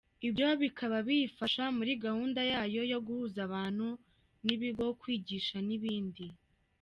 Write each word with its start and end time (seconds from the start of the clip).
Ibyo 0.27 0.47
bikaba 0.61 0.97
biyifasha 1.07 1.63
muri 1.77 1.91
gahunda 2.05 2.41
yayo 2.51 2.81
yo 2.91 2.99
guhuza 3.05 3.39
abantu 3.47 3.87
n’ibigo, 4.45 4.85
kwigisha 5.01 5.57
n’ibindi. 5.67 6.25